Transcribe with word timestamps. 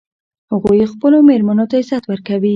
هغوی 0.51 0.89
خپلو 0.93 1.17
میرمنو 1.27 1.65
ته 1.71 1.75
عزت 1.81 2.03
ورکوي 2.07 2.49